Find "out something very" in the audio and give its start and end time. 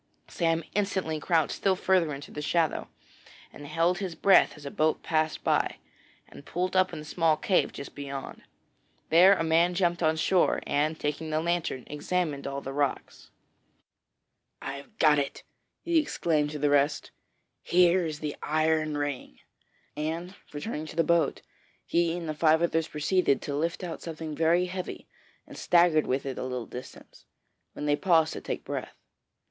23.83-24.65